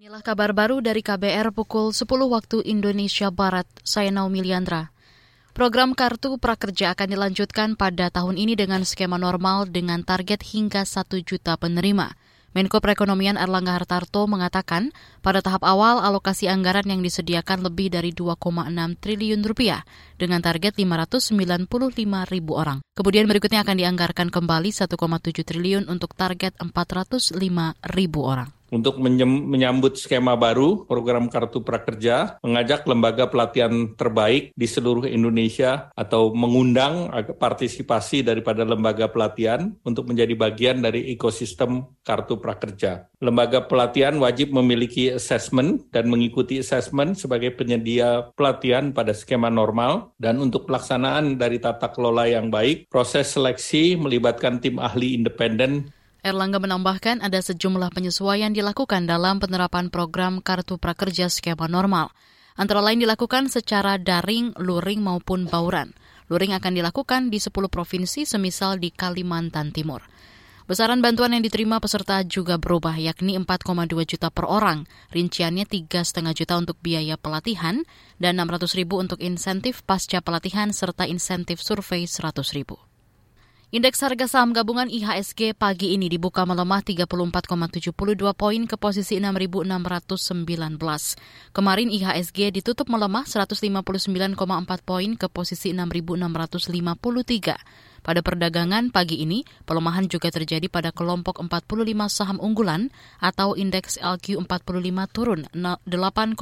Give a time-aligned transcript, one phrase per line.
[0.00, 3.68] Inilah kabar baru dari KBR pukul 10 waktu Indonesia Barat.
[3.84, 4.88] Saya Naomi Liandra.
[5.52, 11.04] Program Kartu Prakerja akan dilanjutkan pada tahun ini dengan skema normal dengan target hingga 1
[11.20, 12.16] juta penerima.
[12.56, 14.88] Menko Perekonomian Erlangga Hartarto mengatakan
[15.20, 18.40] pada tahap awal alokasi anggaran yang disediakan lebih dari 2,6
[19.04, 19.84] triliun rupiah
[20.16, 21.68] dengan target 595
[22.32, 22.80] ribu orang.
[22.96, 24.96] Kemudian berikutnya akan dianggarkan kembali 1,7
[25.44, 27.36] triliun untuk target 405
[27.92, 35.06] ribu orang untuk menyambut skema baru program Kartu Prakerja, mengajak lembaga pelatihan terbaik di seluruh
[35.06, 43.10] Indonesia atau mengundang partisipasi daripada lembaga pelatihan untuk menjadi bagian dari ekosistem Kartu Prakerja.
[43.20, 50.40] Lembaga pelatihan wajib memiliki assessment dan mengikuti assessment sebagai penyedia pelatihan pada skema normal dan
[50.40, 57.24] untuk pelaksanaan dari tata kelola yang baik, proses seleksi melibatkan tim ahli independen Erlangga menambahkan
[57.24, 62.12] ada sejumlah penyesuaian dilakukan dalam penerapan program Kartu Prakerja skema normal.
[62.60, 65.96] Antara lain dilakukan secara daring, luring maupun bauran.
[66.28, 70.04] Luring akan dilakukan di 10 provinsi semisal di Kalimantan Timur.
[70.68, 74.84] Besaran bantuan yang diterima peserta juga berubah, yakni 4,2 juta per orang.
[75.08, 77.80] Rinciannya 3,5 juta untuk biaya pelatihan
[78.20, 82.89] dan 600 ribu untuk insentif pasca pelatihan serta insentif survei 100 ribu.
[83.70, 87.94] Indeks harga saham gabungan IHSG pagi ini dibuka melemah 34,72
[88.34, 90.74] poin ke posisi 6.619.
[91.54, 94.34] Kemarin IHSG ditutup melemah 159,4
[94.82, 98.02] poin ke posisi 6.653.
[98.02, 102.90] Pada perdagangan pagi ini, pelemahan juga terjadi pada kelompok 45 saham unggulan
[103.22, 106.34] atau indeks LQ45 turun 8,02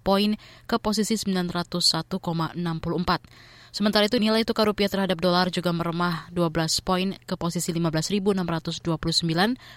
[0.00, 0.32] poin
[0.64, 3.52] ke posisi 901,64.
[3.74, 8.86] Sementara itu nilai tukar rupiah terhadap dolar juga meremah 12 poin ke posisi 15.629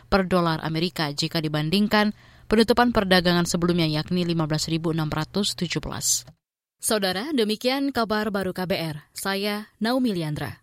[0.06, 2.14] per dolar Amerika jika dibandingkan
[2.46, 6.30] penutupan perdagangan sebelumnya yakni 15.617.
[6.78, 9.02] Saudara, demikian kabar baru KBR.
[9.18, 10.54] Saya Naomi Liandra.